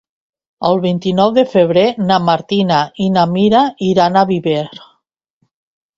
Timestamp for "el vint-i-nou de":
0.69-1.43